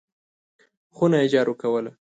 [0.95, 1.91] خونه یې جارو کوله!